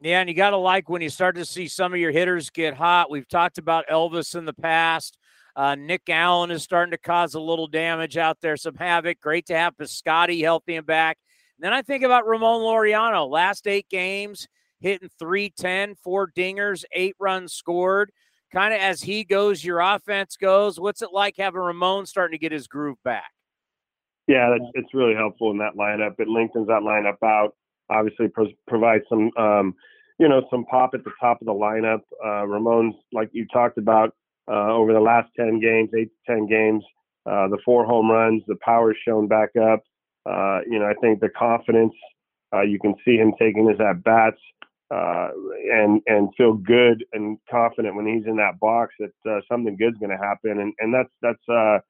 Yeah, 0.00 0.20
and 0.20 0.28
you 0.28 0.34
got 0.34 0.50
to 0.50 0.56
like 0.56 0.88
when 0.88 1.00
you 1.00 1.10
start 1.10 1.36
to 1.36 1.44
see 1.44 1.68
some 1.68 1.92
of 1.92 2.00
your 2.00 2.10
hitters 2.10 2.50
get 2.50 2.74
hot. 2.74 3.10
We've 3.10 3.28
talked 3.28 3.58
about 3.58 3.86
Elvis 3.88 4.34
in 4.34 4.44
the 4.44 4.52
past. 4.52 5.16
Uh, 5.54 5.74
Nick 5.74 6.02
Allen 6.08 6.50
is 6.50 6.62
starting 6.62 6.92
to 6.92 6.98
cause 6.98 7.34
a 7.34 7.40
little 7.40 7.66
damage 7.66 8.16
out 8.16 8.38
there, 8.40 8.56
some 8.56 8.74
havoc. 8.74 9.20
Great 9.20 9.46
to 9.46 9.56
have 9.56 9.76
Piscotty 9.76 10.40
healthy 10.40 10.76
and 10.76 10.86
back. 10.86 11.18
And 11.58 11.64
then 11.64 11.72
I 11.72 11.82
think 11.82 12.02
about 12.02 12.26
Ramon 12.26 12.62
Laureano. 12.62 13.28
Last 13.28 13.68
eight 13.68 13.88
games, 13.88 14.48
hitting 14.80 15.10
310, 15.18 15.94
four 15.96 16.28
dingers, 16.36 16.84
eight 16.92 17.14
runs 17.20 17.52
scored. 17.52 18.10
Kind 18.52 18.74
of 18.74 18.80
as 18.80 19.00
he 19.00 19.24
goes, 19.24 19.64
your 19.64 19.80
offense 19.80 20.36
goes. 20.36 20.78
What's 20.78 21.00
it 21.00 21.10
like 21.12 21.36
having 21.38 21.60
Ramon 21.60 22.04
starting 22.04 22.38
to 22.38 22.38
get 22.38 22.52
his 22.52 22.66
groove 22.66 22.98
back? 23.02 23.30
Yeah, 24.28 24.56
it's 24.74 24.94
really 24.94 25.14
helpful 25.14 25.50
in 25.50 25.58
that 25.58 25.74
lineup. 25.74 26.14
It 26.18 26.28
lengthens 26.28 26.68
that 26.68 26.82
lineup 26.82 27.16
out. 27.26 27.54
Obviously, 27.90 28.28
pro- 28.28 28.52
provides 28.68 29.04
some, 29.08 29.30
um, 29.36 29.74
you 30.18 30.28
know, 30.28 30.46
some 30.50 30.64
pop 30.66 30.90
at 30.94 31.02
the 31.02 31.10
top 31.18 31.40
of 31.40 31.46
the 31.46 31.52
lineup. 31.52 32.00
Uh, 32.24 32.46
Ramon's, 32.46 32.94
like 33.12 33.30
you 33.32 33.46
talked 33.52 33.78
about, 33.78 34.14
uh, 34.48 34.72
over 34.72 34.92
the 34.92 35.00
last 35.00 35.30
10 35.36 35.60
games, 35.60 35.90
eight 35.96 36.10
to 36.26 36.34
10 36.34 36.46
games. 36.46 36.84
Uh, 37.24 37.48
the 37.48 37.58
four 37.64 37.86
home 37.86 38.10
runs, 38.10 38.42
the 38.46 38.56
power's 38.64 38.96
shown 39.06 39.28
back 39.28 39.50
up. 39.56 39.82
Uh, 40.26 40.60
you 40.68 40.78
know, 40.78 40.86
I 40.86 40.94
think 41.00 41.20
the 41.20 41.28
confidence, 41.28 41.94
uh, 42.54 42.62
you 42.62 42.78
can 42.78 42.94
see 43.04 43.16
him 43.16 43.32
taking 43.38 43.68
his 43.68 43.80
at 43.80 44.04
bats 44.04 44.40
uh, 44.92 45.28
and 45.72 46.02
and 46.06 46.28
feel 46.36 46.54
good 46.54 47.04
and 47.12 47.38
confident 47.50 47.96
when 47.96 48.06
he's 48.06 48.26
in 48.26 48.36
that 48.36 48.60
box 48.60 48.94
that 48.98 49.30
uh, 49.30 49.40
something 49.50 49.76
good's 49.76 49.98
going 49.98 50.16
to 50.16 50.22
happen. 50.22 50.60
And 50.60 50.74
and 50.78 50.92
that's 50.92 51.12
that's 51.22 51.82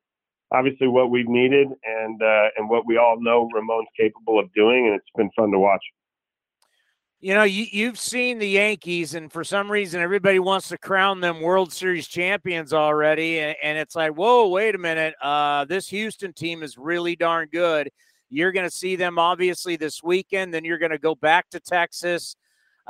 obviously 0.53 0.89
what 0.89 1.11
we've 1.11 1.29
needed 1.29 1.69
and 1.85 2.21
and 2.57 2.69
what 2.69 2.87
we 2.87 2.97
all 2.97 3.21
know 3.21 3.49
Ramon's 3.55 3.89
capable 3.99 4.39
of 4.39 4.53
doing. 4.55 4.87
And 4.87 4.95
it's 4.95 5.11
been 5.17 5.31
fun 5.37 5.51
to 5.51 5.59
watch 5.59 5.83
you 7.23 7.35
know, 7.35 7.45
you, 7.45 7.67
you've 7.71 8.01
seen 8.01 8.41
the 8.41 8.49
Yankees, 8.49 9.15
and 9.15 9.33
for 9.33 9.45
some 9.45 9.71
reason, 9.71 10.03
everybody 10.03 10.41
wants 10.41 10.69
to 10.69 10.77
crown 10.77 11.21
them 11.21 11.41
World 11.41 11.73
Series 11.73 12.09
champions 12.09 12.73
already. 12.73 13.39
And, 13.39 13.57
and 13.63 13.79
it's 13.79 13.95
like, 13.95 14.11
whoa, 14.15 14.49
wait 14.49 14.75
a 14.75 14.79
minute. 14.79 15.15
Uh, 15.23 15.65
this 15.65 15.87
Houston 15.89 16.33
team 16.33 16.65
is 16.65 16.77
really 16.77 17.15
darn 17.15 17.49
good. 17.53 17.91
You're 18.29 18.51
going 18.51 18.69
to 18.69 18.75
see 18.75 18.97
them 18.97 19.21
obviously 19.21 19.77
this 19.77 20.03
weekend. 20.03 20.53
Then 20.53 20.65
you're 20.65 20.79
going 20.79 20.91
to 20.91 20.99
go 20.99 21.15
back 21.15 21.49
to 21.51 21.61
Texas. 21.61 22.35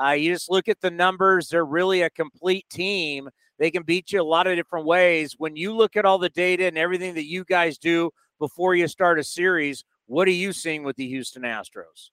Uh, 0.01 0.11
you 0.11 0.33
just 0.33 0.51
look 0.51 0.69
at 0.69 0.81
the 0.81 0.91
numbers, 0.91 1.49
they're 1.49 1.65
really 1.65 2.03
a 2.03 2.11
complete 2.11 2.67
team. 2.71 3.29
They 3.59 3.71
can 3.71 3.83
beat 3.83 4.13
you 4.13 4.21
a 4.21 4.25
lot 4.25 4.47
of 4.47 4.57
different 4.57 4.87
ways. 4.87 5.35
When 5.39 5.57
you 5.57 5.75
look 5.75 5.97
at 5.97 6.05
all 6.05 6.19
the 6.19 6.31
data 6.31 6.67
and 6.67 6.79
everything 6.79 7.15
that 7.15 7.27
you 7.27 7.45
guys 7.45 7.79
do 7.79 8.11
before 8.39 8.75
you 8.75 8.89
start 8.89 9.19
a 9.19 9.25
series, 9.25 9.85
what 10.07 10.27
are 10.27 10.33
you 10.33 10.53
seeing 10.53 10.83
with 10.83 10.97
the 10.97 11.07
Houston 11.07 11.43
Astros? 11.43 12.11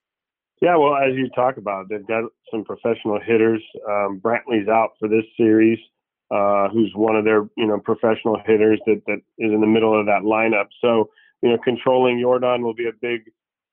Yeah, 0.62 0.76
well, 0.76 0.96
as 0.96 1.16
you 1.16 1.30
talk 1.30 1.58
about, 1.58 1.88
they've 1.90 2.06
got 2.06 2.26
some 2.52 2.66
professional 2.66 3.20
hitters. 3.20 3.64
Um, 3.88 4.20
Brantley's 4.22 4.68
out 4.68 4.92
for 5.00 5.08
this 5.08 5.24
series, 5.38 5.80
uh, 6.32 6.68
who's 6.70 6.92
one 6.96 7.16
of 7.16 7.24
their 7.24 7.48
you 7.56 7.66
know 7.66 7.80
professional 7.80 8.38
hitters 8.46 8.80
that 8.86 9.02
that 9.08 9.22
is 9.38 9.52
in 9.54 9.62
the 9.62 9.68
middle 9.68 9.98
of 9.98 10.06
that 10.08 10.24
lineup. 10.24 10.68
So 10.82 11.10
you 11.42 11.50
know, 11.50 11.58
controlling 11.64 12.18
Yordan 12.18 12.62
will 12.62 12.74
be 12.74 12.88
a 12.88 12.94
big 13.02 13.22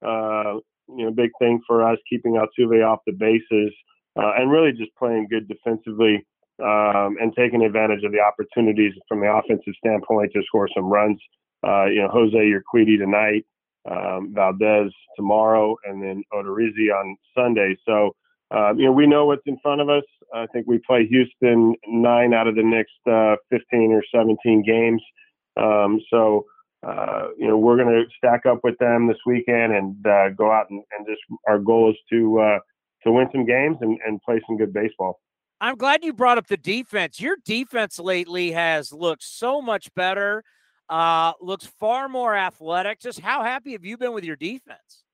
uh, 0.06 0.60
you 0.88 1.04
know 1.04 1.10
big 1.10 1.30
thing 1.40 1.60
for 1.66 1.82
us, 1.82 1.98
keeping 2.08 2.34
Altuve 2.34 2.86
off 2.86 3.00
the 3.04 3.12
bases, 3.12 3.74
uh, 4.16 4.32
and 4.36 4.50
really 4.50 4.72
just 4.72 4.94
playing 4.96 5.26
good 5.30 5.48
defensively 5.48 6.24
um, 6.62 7.16
and 7.20 7.34
taking 7.36 7.62
advantage 7.62 8.02
of 8.04 8.12
the 8.12 8.20
opportunities 8.20 8.92
from 9.08 9.20
the 9.20 9.30
offensive 9.30 9.74
standpoint 9.78 10.32
to 10.32 10.42
score 10.46 10.68
some 10.74 10.86
runs. 10.86 11.20
Uh, 11.66 11.86
you 11.86 12.00
know, 12.00 12.08
Jose 12.08 12.36
Urquidy 12.36 12.98
tonight, 12.98 13.44
um, 13.90 14.32
Valdez 14.34 14.92
tomorrow, 15.16 15.76
and 15.84 16.02
then 16.02 16.22
Odorizzi 16.32 16.92
on 16.94 17.16
Sunday. 17.36 17.76
So, 17.86 18.14
um, 18.50 18.78
you 18.78 18.86
know, 18.86 18.92
we 18.92 19.06
know 19.06 19.26
what's 19.26 19.42
in 19.46 19.58
front 19.62 19.80
of 19.80 19.88
us. 19.88 20.04
I 20.34 20.46
think 20.46 20.66
we 20.66 20.78
play 20.86 21.06
Houston 21.06 21.74
nine 21.86 22.32
out 22.32 22.46
of 22.46 22.54
the 22.54 22.62
next 22.62 22.94
uh, 23.10 23.36
15 23.50 23.92
or 23.92 24.02
17 24.14 24.62
games. 24.62 25.02
Um, 25.56 26.00
so, 26.10 26.44
uh, 26.86 27.28
you 27.38 27.48
know, 27.48 27.56
we're 27.56 27.76
going 27.76 27.88
to 27.88 28.04
stack 28.16 28.46
up 28.46 28.60
with 28.62 28.76
them 28.78 29.08
this 29.08 29.16
weekend 29.26 29.72
and 29.72 30.06
uh, 30.06 30.28
go 30.30 30.52
out 30.52 30.70
and, 30.70 30.82
and, 30.96 31.06
just 31.06 31.20
our 31.48 31.58
goal 31.58 31.90
is 31.90 31.96
to 32.10 32.38
uh, 32.38 32.58
to 33.06 33.12
win 33.12 33.28
some 33.32 33.46
games 33.46 33.78
and, 33.80 33.98
and 34.06 34.20
play 34.22 34.40
some 34.46 34.56
good 34.56 34.72
baseball. 34.72 35.20
I'm 35.60 35.76
glad 35.76 36.04
you 36.04 36.12
brought 36.12 36.36
up 36.36 36.48
the 36.48 36.58
defense. 36.58 37.18
Your 37.20 37.36
defense 37.44 37.98
lately 37.98 38.52
has 38.52 38.92
looked 38.92 39.22
so 39.22 39.62
much 39.62 39.92
better. 39.94 40.44
Uh, 40.88 41.32
looks 41.40 41.66
far 41.66 42.08
more 42.08 42.36
athletic. 42.36 43.00
Just 43.00 43.20
how 43.20 43.42
happy 43.42 43.72
have 43.72 43.84
you 43.84 43.96
been 43.96 44.12
with 44.12 44.24
your 44.24 44.36
defense? 44.36 45.04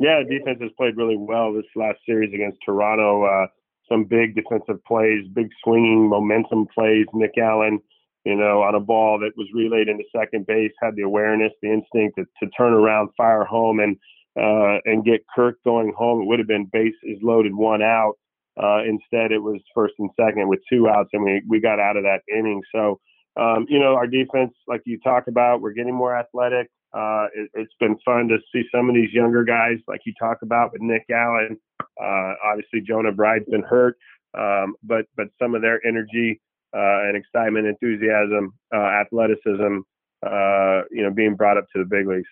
Yeah, 0.00 0.22
defense 0.28 0.58
has 0.60 0.70
played 0.76 0.96
really 0.96 1.16
well 1.16 1.52
this 1.52 1.64
last 1.76 1.98
series 2.06 2.34
against 2.34 2.58
Toronto. 2.64 3.24
Uh, 3.24 3.46
some 3.88 4.04
big 4.04 4.34
defensive 4.34 4.84
plays, 4.84 5.26
big 5.32 5.48
swinging 5.64 6.08
momentum 6.08 6.66
plays. 6.74 7.06
Nick 7.14 7.38
Allen, 7.38 7.80
you 8.24 8.36
know, 8.36 8.62
on 8.62 8.74
a 8.74 8.80
ball 8.80 9.18
that 9.20 9.36
was 9.36 9.48
relayed 9.54 9.88
into 9.88 10.04
second 10.14 10.46
base, 10.46 10.72
had 10.82 10.94
the 10.96 11.02
awareness, 11.02 11.52
the 11.62 11.72
instinct 11.72 12.16
to, 12.18 12.24
to 12.42 12.50
turn 12.50 12.72
around, 12.72 13.10
fire 13.16 13.44
home, 13.44 13.80
and 13.80 13.96
uh, 14.38 14.78
and 14.84 15.04
get 15.04 15.24
Kirk 15.34 15.56
going 15.64 15.92
home. 15.96 16.22
It 16.22 16.26
would 16.26 16.38
have 16.38 16.48
been 16.48 16.68
base 16.72 16.94
is 17.02 17.18
loaded, 17.22 17.54
one 17.54 17.82
out. 17.82 18.14
Uh, 18.60 18.82
instead, 18.84 19.32
it 19.32 19.42
was 19.42 19.60
first 19.74 19.94
and 19.98 20.10
second 20.18 20.48
with 20.48 20.60
two 20.70 20.88
outs, 20.88 21.10
and 21.12 21.22
we 21.22 21.42
we 21.48 21.60
got 21.60 21.78
out 21.78 21.96
of 21.96 22.04
that 22.04 22.22
inning. 22.28 22.60
So, 22.74 23.00
um, 23.36 23.66
you 23.68 23.78
know, 23.78 23.94
our 23.94 24.06
defense, 24.06 24.52
like 24.66 24.82
you 24.84 24.98
talk 25.00 25.28
about, 25.28 25.60
we're 25.60 25.72
getting 25.72 25.94
more 25.94 26.16
athletic. 26.16 26.68
Uh, 26.92 27.26
it, 27.34 27.50
has 27.54 27.66
been 27.78 27.96
fun 28.04 28.28
to 28.28 28.38
see 28.52 28.64
some 28.74 28.88
of 28.88 28.94
these 28.94 29.12
younger 29.12 29.44
guys, 29.44 29.76
like 29.86 30.00
you 30.06 30.12
talk 30.18 30.38
about 30.42 30.72
with 30.72 30.80
Nick 30.80 31.04
Allen. 31.12 31.56
Uh, 31.80 32.32
obviously, 32.44 32.80
Jonah 32.80 33.12
Bride's 33.12 33.48
been 33.48 33.62
hurt, 33.62 33.96
um, 34.36 34.74
but 34.82 35.06
but 35.16 35.28
some 35.40 35.54
of 35.54 35.62
their 35.62 35.84
energy 35.86 36.40
uh, 36.74 37.06
and 37.06 37.16
excitement, 37.16 37.66
enthusiasm, 37.66 38.52
uh, 38.74 38.78
athleticism, 38.78 39.78
uh, 40.26 40.82
you 40.90 41.02
know, 41.02 41.10
being 41.14 41.34
brought 41.36 41.56
up 41.56 41.66
to 41.74 41.82
the 41.82 41.88
big 41.88 42.06
leagues. 42.06 42.28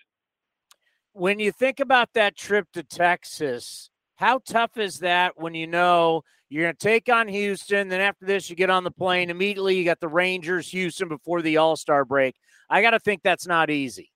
When 1.17 1.39
you 1.39 1.51
think 1.51 1.79
about 1.79 2.09
that 2.13 2.37
trip 2.37 2.67
to 2.73 2.83
Texas, 2.83 3.89
how 4.17 4.39
tough 4.45 4.77
is 4.77 4.99
that 4.99 5.33
when 5.35 5.55
you 5.55 5.65
know 5.65 6.21
you're 6.47 6.65
going 6.65 6.75
to 6.75 6.79
take 6.79 7.09
on 7.09 7.27
Houston? 7.27 7.87
Then 7.87 8.01
after 8.01 8.23
this, 8.23 8.51
you 8.51 8.55
get 8.55 8.69
on 8.69 8.83
the 8.83 8.91
plane 8.91 9.31
immediately. 9.31 9.75
You 9.75 9.83
got 9.83 9.99
the 9.99 10.09
Rangers, 10.09 10.69
Houston 10.69 11.07
before 11.07 11.41
the 11.41 11.57
All 11.57 11.75
Star 11.75 12.05
break. 12.05 12.35
I 12.69 12.83
got 12.83 12.91
to 12.91 12.99
think 12.99 13.23
that's 13.23 13.47
not 13.47 13.71
easy. 13.71 14.11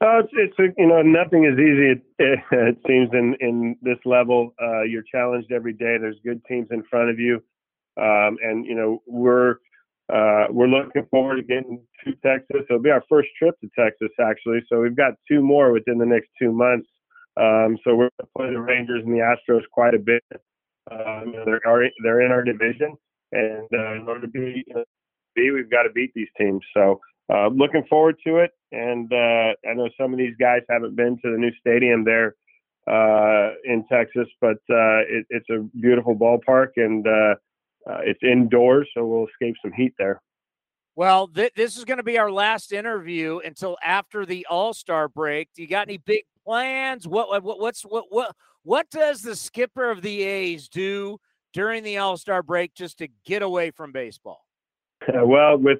Uh, 0.00 0.18
it's, 0.18 0.32
it's 0.32 0.58
a, 0.58 0.82
you 0.82 0.88
know 0.88 1.00
nothing 1.00 1.44
is 1.44 1.56
easy. 1.56 1.92
It, 1.92 2.02
it, 2.18 2.38
it, 2.50 2.78
seems 2.88 3.10
in 3.12 3.36
in 3.38 3.76
this 3.80 3.98
level, 4.04 4.52
uh, 4.60 4.82
you're 4.82 5.04
challenged 5.04 5.52
every 5.52 5.74
day. 5.74 5.96
There's 5.96 6.16
good 6.24 6.44
teams 6.46 6.66
in 6.72 6.82
front 6.90 7.10
of 7.10 7.20
you, 7.20 7.36
um, 7.96 8.36
and 8.42 8.66
you 8.66 8.74
know 8.74 9.00
we're 9.06 9.58
uh, 10.12 10.46
we're 10.50 10.66
looking 10.66 11.06
forward 11.10 11.36
to 11.36 11.42
getting 11.42 11.80
to 12.04 12.12
Texas. 12.24 12.62
It'll 12.68 12.82
be 12.82 12.90
our 12.90 13.04
first 13.08 13.28
trip 13.38 13.54
to 13.60 13.68
Texas 13.78 14.10
actually. 14.20 14.60
So 14.68 14.80
we've 14.80 14.96
got 14.96 15.14
two 15.28 15.40
more 15.40 15.72
within 15.72 15.98
the 15.98 16.06
next 16.06 16.28
two 16.38 16.52
months. 16.52 16.88
Um, 17.36 17.78
so 17.84 17.94
we're 17.94 18.10
going 18.10 18.20
to 18.20 18.28
play 18.36 18.50
the 18.50 18.60
Rangers 18.60 19.02
and 19.04 19.14
the 19.14 19.20
Astros 19.20 19.62
quite 19.72 19.94
a 19.94 19.98
bit. 19.98 20.22
Um, 20.90 21.32
they're 21.44 21.60
they're 22.02 22.20
in 22.22 22.32
our 22.32 22.42
division, 22.42 22.96
and 23.32 23.68
uh, 23.72 23.94
in 23.94 24.04
order 24.08 24.22
to 24.22 24.28
be 24.28 24.64
be, 25.36 25.50
we've 25.52 25.70
got 25.70 25.84
to 25.84 25.90
beat 25.90 26.10
these 26.14 26.28
teams. 26.36 26.62
So 26.74 27.00
uh, 27.32 27.48
looking 27.48 27.84
forward 27.88 28.16
to 28.26 28.38
it. 28.38 28.50
And 28.72 29.12
uh, 29.12 29.54
I 29.68 29.74
know 29.74 29.88
some 30.00 30.12
of 30.12 30.18
these 30.18 30.34
guys 30.40 30.62
haven't 30.68 30.96
been 30.96 31.18
to 31.22 31.30
the 31.30 31.38
new 31.38 31.52
stadium 31.60 32.04
there 32.04 32.34
uh, 32.88 33.54
in 33.64 33.84
Texas, 33.90 34.26
but 34.40 34.58
uh, 34.70 35.06
it, 35.06 35.26
it's 35.30 35.48
a 35.50 35.60
beautiful 35.80 36.16
ballpark 36.16 36.70
and 36.76 37.06
uh, 37.88 37.92
uh, 37.92 37.98
it's 38.04 38.20
indoors, 38.22 38.88
so 38.94 39.04
we'll 39.06 39.26
escape 39.26 39.56
some 39.62 39.72
heat 39.72 39.94
there. 39.98 40.20
Well, 40.96 41.28
th- 41.28 41.52
this 41.54 41.76
is 41.76 41.84
going 41.84 41.98
to 41.98 42.04
be 42.04 42.18
our 42.18 42.30
last 42.30 42.72
interview 42.72 43.40
until 43.44 43.78
after 43.82 44.26
the 44.26 44.46
All 44.50 44.74
Star 44.74 45.08
break. 45.08 45.48
Do 45.54 45.62
you 45.62 45.68
got 45.68 45.88
any 45.88 45.98
big 45.98 46.24
plans? 46.44 47.06
What, 47.06 47.42
what 47.42 47.58
what's 47.58 47.82
what 47.82 48.06
what 48.10 48.34
what 48.62 48.90
does 48.90 49.22
the 49.22 49.36
skipper 49.36 49.90
of 49.90 50.02
the 50.02 50.22
A's 50.22 50.68
do 50.68 51.18
during 51.52 51.84
the 51.84 51.98
All 51.98 52.16
Star 52.16 52.42
break 52.42 52.74
just 52.74 52.98
to 52.98 53.08
get 53.24 53.42
away 53.42 53.70
from 53.70 53.92
baseball? 53.92 54.44
Well, 55.14 55.56
with 55.56 55.78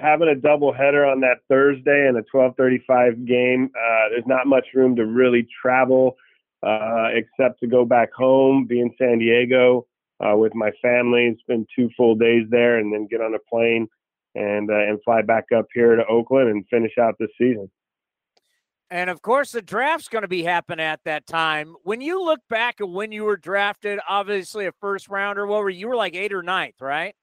having 0.00 0.28
a 0.28 0.36
double 0.36 0.72
header 0.72 1.04
on 1.04 1.20
that 1.20 1.38
Thursday 1.48 2.06
and 2.06 2.16
a 2.16 2.22
12:35 2.32 3.26
game, 3.26 3.70
uh, 3.76 4.10
there's 4.10 4.26
not 4.26 4.46
much 4.46 4.66
room 4.72 4.94
to 4.96 5.04
really 5.04 5.48
travel 5.60 6.16
uh, 6.62 7.08
except 7.12 7.58
to 7.60 7.66
go 7.66 7.84
back 7.84 8.12
home, 8.12 8.66
be 8.66 8.80
in 8.80 8.94
San 8.98 9.18
Diego 9.18 9.86
uh, 10.22 10.36
with 10.36 10.54
my 10.54 10.70
family, 10.80 11.36
spend 11.40 11.66
two 11.76 11.90
full 11.96 12.14
days 12.14 12.46
there, 12.50 12.78
and 12.78 12.92
then 12.92 13.08
get 13.10 13.20
on 13.20 13.34
a 13.34 13.38
plane 13.50 13.88
and 14.34 14.70
uh, 14.70 14.74
and 14.74 15.02
fly 15.04 15.22
back 15.22 15.44
up 15.54 15.66
here 15.74 15.96
to 15.96 16.06
Oakland 16.06 16.48
and 16.48 16.64
finish 16.70 16.92
out 16.98 17.14
this 17.18 17.30
season. 17.38 17.70
And 18.90 19.08
of 19.08 19.22
course, 19.22 19.52
the 19.52 19.62
draft's 19.62 20.08
going 20.08 20.22
to 20.22 20.28
be 20.28 20.42
happening 20.42 20.84
at 20.84 21.00
that 21.04 21.26
time. 21.26 21.76
When 21.82 22.02
you 22.02 22.22
look 22.22 22.40
back 22.50 22.78
at 22.78 22.88
when 22.90 23.10
you 23.10 23.24
were 23.24 23.38
drafted, 23.38 23.98
obviously 24.06 24.66
a 24.66 24.72
first 24.72 25.08
rounder, 25.08 25.46
what 25.46 25.62
were 25.62 25.70
you? 25.70 25.80
you 25.80 25.88
were 25.88 25.96
like 25.96 26.14
eight 26.14 26.32
or 26.32 26.42
ninth, 26.42 26.74
right? 26.80 27.14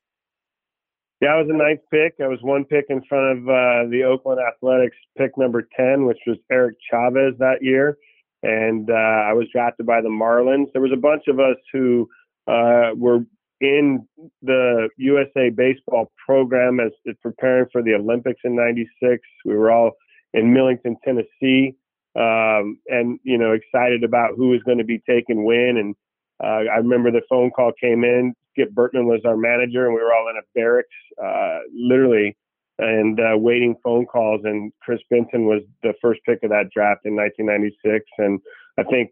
Yeah, 1.22 1.34
I 1.34 1.36
was 1.36 1.48
a 1.50 1.56
ninth 1.56 1.82
pick. 1.92 2.16
I 2.24 2.28
was 2.28 2.40
one 2.42 2.66
pick 2.66 2.86
in 2.90 3.04
front 3.08 3.38
of 3.38 3.50
uh, 3.50 3.90
the 3.92 4.04
Oakland 4.04 4.40
Athletics 4.40 4.96
pick 5.16 5.38
number 5.38 5.68
10, 5.78 6.06
which 6.06 6.18
was 6.26 6.38
Eric 6.50 6.78
Chavez 6.90 7.36
that 7.38 7.62
year. 7.62 7.98
And 8.42 8.90
uh, 8.90 8.94
I 8.94 9.34
was 9.34 9.46
drafted 9.52 9.86
by 9.86 10.02
the 10.02 10.10
Marlins. 10.10 10.72
There 10.72 10.82
was 10.82 10.94
a 10.94 11.00
bunch 11.00 11.24
of 11.28 11.40
us 11.40 11.58
who 11.72 12.10
uh, 12.50 12.92
were 12.96 13.20
in 13.62 14.08
the 14.42 14.90
USA 14.98 15.50
baseball 15.50 16.12
program 16.26 16.80
as, 16.80 16.92
as 17.08 17.16
preparing 17.22 17.68
for 17.72 17.84
the 17.84 17.94
Olympics 17.94 18.42
in 18.44 18.56
96. 18.56 19.22
We 19.46 19.56
were 19.56 19.72
all 19.72 19.92
in 20.34 20.54
Millington, 20.54 20.98
Tennessee, 21.04 21.76
um, 22.16 22.80
and 22.88 23.20
you 23.24 23.38
know 23.38 23.52
excited 23.52 24.04
about 24.04 24.32
who 24.36 24.50
was 24.50 24.62
going 24.64 24.78
to 24.78 24.84
be 24.84 25.02
taking 25.08 25.44
when. 25.44 25.78
And 25.78 25.96
uh, 26.44 26.72
I 26.72 26.78
remember 26.78 27.12
the 27.12 27.22
phone 27.30 27.52
call 27.52 27.72
came 27.80 28.04
in. 28.04 28.34
Skip 28.52 28.74
Bertman 28.74 29.06
was 29.06 29.22
our 29.26 29.38
manager, 29.38 29.86
and 29.86 29.94
we 29.94 30.02
were 30.02 30.14
all 30.14 30.30
in 30.30 30.38
a 30.38 30.46
barracks, 30.56 30.88
uh, 31.24 31.60
literally, 31.74 32.36
and 32.80 33.20
uh, 33.20 33.38
waiting 33.38 33.76
phone 33.84 34.06
calls. 34.06 34.42
And 34.44 34.72
Kris 34.82 35.00
Benson 35.10 35.46
was 35.46 35.62
the 35.84 35.94
first 36.02 36.22
pick 36.26 36.40
of 36.44 36.50
that 36.50 36.70
draft 36.74 37.02
in 37.06 37.16
1996, 37.16 38.06
and 38.18 38.40
I 38.78 38.84
think 38.84 39.12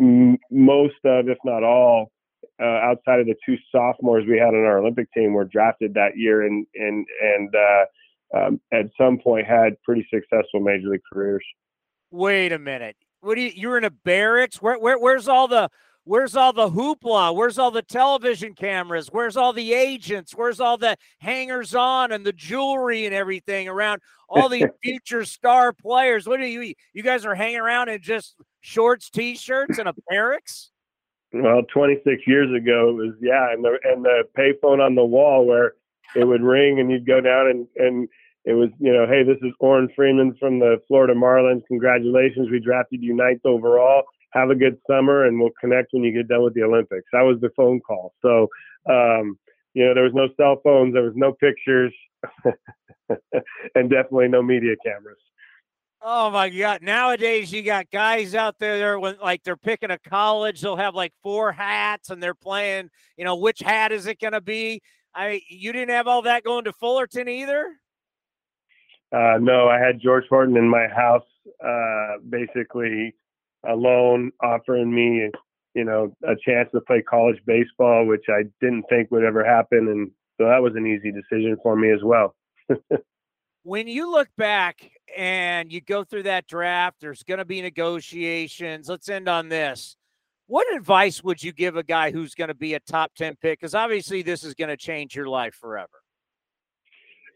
m- 0.00 0.38
most 0.50 0.94
of, 1.04 1.28
if 1.28 1.38
not 1.44 1.64
all, 1.64 2.10
uh, 2.60 2.64
outside 2.64 3.20
of 3.20 3.26
the 3.26 3.34
two 3.44 3.56
sophomores 3.72 4.24
we 4.26 4.38
had 4.38 4.48
on 4.48 4.64
our 4.64 4.78
Olympic 4.78 5.12
team 5.12 5.32
were 5.32 5.44
drafted 5.44 5.94
that 5.94 6.16
year 6.16 6.46
and 6.46 6.66
and 6.74 7.06
and 7.22 7.54
uh, 7.54 7.84
um, 8.36 8.60
at 8.72 8.86
some 8.98 9.18
point 9.18 9.46
had 9.46 9.80
pretty 9.82 10.06
successful 10.12 10.60
major 10.60 10.88
league 10.88 11.00
careers. 11.10 11.44
Wait 12.10 12.52
a 12.52 12.58
minute. 12.58 12.96
What 13.20 13.36
do 13.36 13.42
you? 13.42 13.52
You're 13.54 13.78
in 13.78 13.84
a 13.84 13.90
barracks. 13.90 14.62
Where, 14.62 14.78
where 14.78 14.98
where's 14.98 15.28
all 15.28 15.48
the 15.48 15.70
Where's 16.08 16.36
all 16.36 16.54
the 16.54 16.70
hoopla? 16.70 17.34
Where's 17.34 17.58
all 17.58 17.70
the 17.70 17.82
television 17.82 18.54
cameras? 18.54 19.08
Where's 19.12 19.36
all 19.36 19.52
the 19.52 19.74
agents? 19.74 20.34
Where's 20.34 20.58
all 20.58 20.78
the 20.78 20.96
hangers 21.18 21.74
on 21.74 22.12
and 22.12 22.24
the 22.24 22.32
jewelry 22.32 23.04
and 23.04 23.14
everything 23.14 23.68
around 23.68 24.00
all 24.26 24.48
the 24.48 24.68
future 24.82 25.26
star 25.26 25.74
players? 25.74 26.26
What 26.26 26.40
are 26.40 26.46
you? 26.46 26.72
You 26.94 27.02
guys 27.02 27.26
are 27.26 27.34
hanging 27.34 27.60
around 27.60 27.90
in 27.90 28.00
just 28.00 28.36
shorts, 28.62 29.10
t-shirts, 29.10 29.76
and 29.76 29.86
a 29.86 29.94
barracks? 30.08 30.70
Well, 31.32 31.62
26 31.72 32.22
years 32.26 32.48
ago, 32.56 32.90
it 32.90 32.94
was 32.94 33.14
yeah, 33.20 33.52
and 33.52 33.62
the 33.62 33.78
and 33.84 34.04
the 34.04 34.24
payphone 34.36 34.84
on 34.84 34.94
the 34.94 35.04
wall 35.04 35.46
where 35.46 35.74
it 36.16 36.24
would 36.24 36.42
ring 36.42 36.80
and 36.80 36.90
you'd 36.90 37.06
go 37.06 37.20
down 37.20 37.48
and 37.48 37.66
and 37.76 38.08
it 38.44 38.54
was 38.54 38.70
you 38.78 38.92
know, 38.92 39.06
hey, 39.06 39.24
this 39.24 39.36
is 39.42 39.52
Orrin 39.60 39.90
Freeman 39.94 40.34
from 40.40 40.58
the 40.58 40.80
Florida 40.88 41.14
Marlins. 41.14 41.66
Congratulations, 41.68 42.48
we 42.50 42.60
drafted 42.60 43.02
you 43.02 43.14
ninth 43.14 43.42
overall. 43.44 44.04
Have 44.32 44.50
a 44.50 44.54
good 44.54 44.78
summer, 44.88 45.26
and 45.26 45.38
we'll 45.38 45.50
connect 45.60 45.88
when 45.92 46.02
you 46.02 46.12
get 46.12 46.28
done 46.28 46.42
with 46.42 46.54
the 46.54 46.62
Olympics. 46.62 47.06
That 47.12 47.22
was 47.22 47.38
the 47.40 47.50
phone 47.56 47.80
call. 47.80 48.14
So, 48.22 48.48
um, 48.90 49.38
you 49.74 49.84
know, 49.84 49.94
there 49.94 50.04
was 50.04 50.14
no 50.14 50.28
cell 50.36 50.60
phones, 50.62 50.94
there 50.94 51.02
was 51.02 51.16
no 51.16 51.32
pictures, 51.32 51.92
and 53.74 53.90
definitely 53.90 54.28
no 54.28 54.42
media 54.42 54.74
cameras. 54.84 55.18
Oh 56.00 56.30
my 56.30 56.48
God! 56.48 56.82
Nowadays, 56.82 57.52
you 57.52 57.62
got 57.62 57.90
guys 57.90 58.34
out 58.34 58.58
there 58.58 59.00
when 59.00 59.16
like 59.20 59.42
they're 59.42 59.56
picking 59.56 59.90
a 59.90 59.98
college. 59.98 60.60
They'll 60.60 60.76
have 60.76 60.94
like 60.94 61.12
four 61.22 61.50
hats, 61.52 62.10
and 62.10 62.22
they're 62.22 62.34
playing. 62.34 62.90
You 63.16 63.24
know, 63.24 63.36
which 63.36 63.60
hat 63.60 63.90
is 63.90 64.06
it 64.06 64.20
going 64.20 64.32
to 64.32 64.40
be? 64.40 64.80
I 65.14 65.40
you 65.48 65.72
didn't 65.72 65.90
have 65.90 66.06
all 66.06 66.22
that 66.22 66.44
going 66.44 66.64
to 66.64 66.72
Fullerton 66.72 67.28
either. 67.28 67.74
Uh, 69.10 69.38
no, 69.40 69.68
I 69.68 69.78
had 69.78 70.00
George 70.00 70.24
Horton 70.28 70.56
in 70.56 70.68
my 70.68 70.86
house, 70.86 71.26
uh, 71.64 72.18
basically 72.28 73.14
alone, 73.64 74.30
offering 74.42 74.94
me 74.94 75.30
you 75.78 75.84
know, 75.84 76.12
a 76.24 76.34
chance 76.44 76.68
to 76.72 76.80
play 76.80 77.00
college 77.02 77.38
baseball, 77.46 78.04
which 78.04 78.24
I 78.28 78.42
didn't 78.60 78.84
think 78.88 79.12
would 79.12 79.22
ever 79.22 79.44
happen. 79.44 79.86
And 79.88 80.10
so 80.36 80.48
that 80.48 80.60
was 80.60 80.72
an 80.74 80.88
easy 80.88 81.12
decision 81.12 81.56
for 81.62 81.76
me 81.76 81.92
as 81.92 82.00
well. 82.02 82.34
when 83.68 83.86
you 83.86 84.10
look 84.10 84.28
back 84.38 84.90
and 85.14 85.70
you 85.70 85.82
go 85.82 86.02
through 86.02 86.22
that 86.22 86.46
draft, 86.46 86.96
there's 87.02 87.22
going 87.22 87.36
to 87.36 87.44
be 87.44 87.60
negotiations. 87.60 88.88
Let's 88.88 89.10
end 89.10 89.28
on 89.28 89.50
this. 89.50 89.94
What 90.46 90.74
advice 90.74 91.22
would 91.22 91.42
you 91.42 91.52
give 91.52 91.76
a 91.76 91.82
guy 91.82 92.10
who's 92.10 92.34
going 92.34 92.48
to 92.48 92.54
be 92.54 92.72
a 92.72 92.80
top 92.80 93.14
10 93.14 93.36
pick? 93.36 93.60
Because 93.60 93.74
obviously, 93.74 94.22
this 94.22 94.42
is 94.42 94.54
going 94.54 94.70
to 94.70 94.76
change 94.78 95.14
your 95.14 95.28
life 95.28 95.54
forever. 95.54 96.00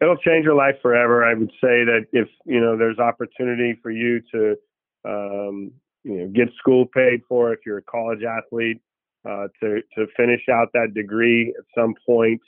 It'll 0.00 0.16
change 0.16 0.46
your 0.46 0.54
life 0.54 0.76
forever. 0.80 1.22
I 1.22 1.34
would 1.34 1.50
say 1.60 1.84
that 1.84 2.06
if 2.12 2.28
you 2.46 2.60
know 2.60 2.78
there's 2.78 2.98
opportunity 2.98 3.78
for 3.82 3.90
you 3.90 4.20
to 4.32 4.56
um, 5.04 5.70
you 6.02 6.16
know 6.16 6.28
get 6.28 6.48
school 6.58 6.86
paid 6.86 7.20
for 7.28 7.52
if 7.52 7.60
you're 7.66 7.78
a 7.78 7.82
college 7.82 8.22
athlete 8.24 8.80
uh, 9.28 9.48
to 9.60 9.80
to 9.96 10.06
finish 10.16 10.40
out 10.50 10.68
that 10.72 10.94
degree 10.94 11.54
at 11.56 11.64
some 11.78 11.94
point, 12.06 12.40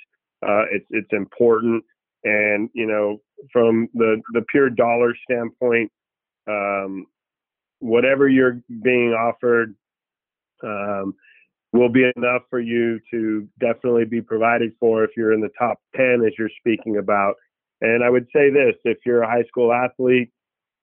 uh, 0.42 0.64
it's 0.72 0.86
it's 0.90 1.12
important. 1.12 1.84
And 2.24 2.70
you 2.72 2.86
know 2.86 3.20
from 3.52 3.88
the 3.94 4.20
the 4.32 4.42
pure 4.50 4.70
dollar 4.70 5.14
standpoint, 5.28 5.90
um, 6.48 7.06
whatever 7.80 8.28
you're 8.28 8.60
being 8.82 9.10
offered 9.12 9.74
um, 10.62 11.14
will 11.72 11.88
be 11.88 12.10
enough 12.16 12.42
for 12.48 12.60
you 12.60 13.00
to 13.10 13.48
definitely 13.60 14.04
be 14.04 14.22
provided 14.22 14.72
for 14.78 15.04
if 15.04 15.10
you're 15.16 15.32
in 15.32 15.40
the 15.40 15.50
top 15.58 15.78
10 15.96 16.22
as 16.26 16.32
you're 16.38 16.48
speaking 16.60 16.98
about. 16.98 17.34
And 17.80 18.04
I 18.04 18.10
would 18.10 18.26
say 18.34 18.50
this 18.50 18.74
if 18.84 18.98
you're 19.04 19.22
a 19.22 19.28
high 19.28 19.44
school 19.48 19.72
athlete, 19.72 20.30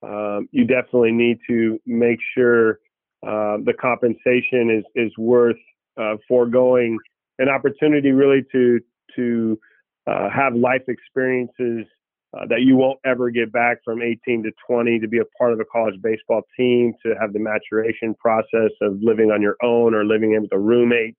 um, 0.03 0.49
you 0.51 0.65
definitely 0.65 1.13
need 1.13 1.39
to 1.47 1.79
make 1.85 2.19
sure 2.35 2.79
uh, 3.25 3.57
the 3.63 3.73
compensation 3.79 4.69
is, 4.69 4.83
is 4.95 5.11
worth 5.17 5.55
uh, 5.99 6.17
foregoing 6.27 6.97
an 7.39 7.47
opportunity 7.47 8.11
really 8.11 8.43
to, 8.51 8.79
to 9.15 9.59
uh, 10.07 10.29
have 10.29 10.55
life 10.55 10.83
experiences 10.87 11.85
uh, 12.33 12.45
that 12.47 12.61
you 12.61 12.77
won't 12.77 12.99
ever 13.05 13.29
get 13.29 13.51
back 13.51 13.77
from 13.83 14.01
18 14.01 14.43
to 14.43 14.51
20 14.65 14.99
to 14.99 15.07
be 15.07 15.19
a 15.19 15.25
part 15.37 15.51
of 15.51 15.59
a 15.59 15.65
college 15.65 15.95
baseball 16.01 16.41
team, 16.57 16.93
to 17.05 17.13
have 17.19 17.33
the 17.33 17.39
maturation 17.39 18.15
process 18.15 18.71
of 18.81 18.97
living 19.01 19.31
on 19.31 19.41
your 19.41 19.57
own 19.61 19.93
or 19.93 20.05
living 20.05 20.33
in 20.33 20.43
with 20.43 20.53
a 20.53 20.59
roommate. 20.59 21.15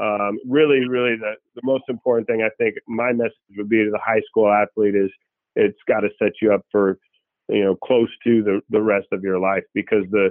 Um, 0.00 0.38
really, 0.48 0.88
really, 0.88 1.16
the, 1.16 1.34
the 1.54 1.62
most 1.64 1.84
important 1.88 2.26
thing 2.28 2.42
I 2.42 2.50
think 2.58 2.76
my 2.86 3.12
message 3.12 3.34
would 3.56 3.68
be 3.68 3.84
to 3.84 3.90
the 3.90 4.00
high 4.04 4.22
school 4.28 4.50
athlete 4.50 4.94
is 4.94 5.10
it's 5.56 5.78
got 5.86 6.00
to 6.00 6.08
set 6.18 6.32
you 6.40 6.52
up 6.54 6.62
for, 6.70 6.98
you 7.48 7.64
know, 7.64 7.76
close 7.76 8.08
to 8.24 8.42
the, 8.42 8.60
the 8.70 8.80
rest 8.80 9.08
of 9.12 9.22
your 9.22 9.38
life 9.38 9.64
because 9.74 10.04
the 10.10 10.30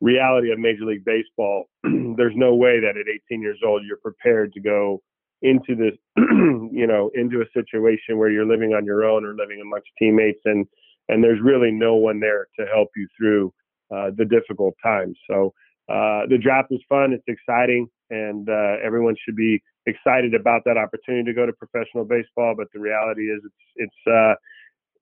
reality 0.00 0.52
of 0.52 0.58
Major 0.58 0.84
League 0.84 1.04
Baseball, 1.04 1.64
there's 1.82 2.36
no 2.36 2.54
way 2.54 2.78
that 2.80 2.96
at 2.96 3.06
18 3.30 3.40
years 3.40 3.58
old 3.64 3.82
you're 3.86 3.96
prepared 3.96 4.52
to 4.52 4.60
go 4.60 5.02
into 5.42 5.74
this, 5.74 5.94
you 6.16 6.86
know, 6.86 7.10
into 7.14 7.42
a 7.42 7.46
situation 7.54 8.18
where 8.18 8.30
you're 8.30 8.46
living 8.46 8.72
on 8.72 8.84
your 8.84 9.04
own 9.04 9.24
or 9.24 9.34
living 9.34 9.60
amongst 9.60 9.88
teammates, 9.98 10.40
and 10.44 10.66
and 11.08 11.22
there's 11.22 11.40
really 11.42 11.70
no 11.70 11.96
one 11.96 12.20
there 12.20 12.46
to 12.58 12.66
help 12.66 12.88
you 12.96 13.06
through 13.18 13.52
uh, 13.94 14.10
the 14.16 14.24
difficult 14.24 14.74
times. 14.82 15.18
So 15.28 15.52
uh, 15.88 16.26
the 16.28 16.38
draft 16.40 16.68
is 16.70 16.80
fun, 16.88 17.12
it's 17.12 17.24
exciting, 17.26 17.88
and 18.10 18.48
uh, 18.48 18.76
everyone 18.82 19.16
should 19.24 19.36
be 19.36 19.62
excited 19.86 20.34
about 20.34 20.62
that 20.64 20.76
opportunity 20.76 21.24
to 21.24 21.34
go 21.34 21.44
to 21.44 21.52
professional 21.52 22.04
baseball. 22.04 22.54
But 22.56 22.68
the 22.72 22.80
reality 22.80 23.22
is, 23.22 23.40
it's 23.44 23.54
it's 23.76 24.12
uh, 24.12 24.34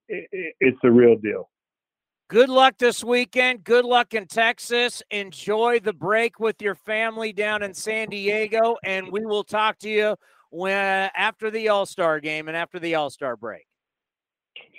it, 0.07 0.55
it's 0.59 0.79
a 0.83 0.91
real 0.91 1.15
deal. 1.15 1.49
Good 2.31 2.47
luck 2.47 2.77
this 2.77 3.03
weekend. 3.03 3.65
Good 3.65 3.83
luck 3.83 4.13
in 4.13 4.25
Texas. 4.25 5.03
Enjoy 5.11 5.81
the 5.81 5.91
break 5.91 6.39
with 6.39 6.61
your 6.61 6.75
family 6.75 7.33
down 7.33 7.61
in 7.61 7.73
San 7.73 8.07
Diego, 8.07 8.77
and 8.85 9.11
we 9.11 9.25
will 9.25 9.43
talk 9.43 9.77
to 9.79 9.89
you 9.89 10.15
when 10.49 11.09
after 11.13 11.51
the 11.51 11.67
All 11.67 11.85
Star 11.85 12.21
game 12.21 12.47
and 12.47 12.55
after 12.55 12.79
the 12.79 12.95
All 12.95 13.09
Star 13.09 13.35
break. 13.35 13.67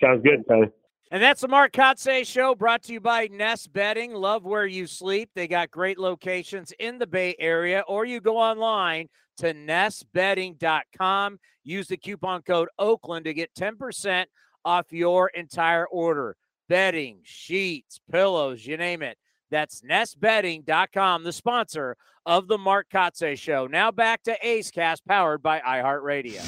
Sounds 0.02 0.22
good, 0.24 0.48
Towny. 0.48 0.68
And 1.10 1.22
that's 1.22 1.42
the 1.42 1.48
Mark 1.48 1.74
Kotsay 1.74 2.26
Show 2.26 2.54
brought 2.54 2.84
to 2.84 2.94
you 2.94 3.00
by 3.00 3.28
Nest 3.30 3.70
Bedding. 3.70 4.14
Love 4.14 4.44
where 4.44 4.64
you 4.64 4.86
sleep. 4.86 5.28
They 5.34 5.46
got 5.46 5.70
great 5.70 5.98
locations 5.98 6.72
in 6.78 6.98
the 6.98 7.06
Bay 7.06 7.36
Area, 7.38 7.84
or 7.86 8.06
you 8.06 8.22
go 8.22 8.38
online 8.38 9.10
to 9.36 9.52
nestbedding.com. 9.52 11.38
Use 11.64 11.86
the 11.86 11.98
coupon 11.98 12.40
code 12.40 12.70
Oakland 12.78 13.26
to 13.26 13.34
get 13.34 13.54
10% 13.54 14.24
off 14.64 14.86
your 14.90 15.28
entire 15.34 15.86
order 15.88 16.34
bedding, 16.68 17.18
sheets, 17.22 18.00
pillows, 18.10 18.66
you 18.66 18.76
name 18.76 19.02
it. 19.02 19.18
That's 19.50 19.82
nestbedding.com, 19.82 21.24
the 21.24 21.32
sponsor 21.32 21.96
of 22.24 22.48
the 22.48 22.58
Mark 22.58 22.86
Kotsay 22.90 23.38
Show. 23.38 23.66
Now 23.66 23.90
back 23.90 24.22
to 24.22 24.36
A's 24.40 24.70
Cast, 24.70 25.06
powered 25.06 25.42
by 25.42 25.60
iHeartRadio. 25.60 26.40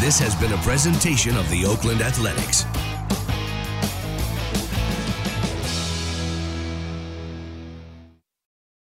This 0.00 0.18
has 0.20 0.36
been 0.36 0.52
a 0.52 0.62
presentation 0.62 1.36
of 1.36 1.50
the 1.50 1.66
Oakland 1.66 2.02
Athletics. 2.02 2.64